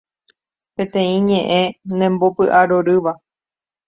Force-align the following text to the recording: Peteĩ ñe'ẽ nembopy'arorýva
Peteĩ 0.75 1.17
ñe'ẽ 1.27 1.63
nembopy'arorýva 1.97 3.11